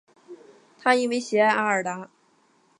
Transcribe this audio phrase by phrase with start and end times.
[0.79, 2.09] 他因为喜爱阿尔达。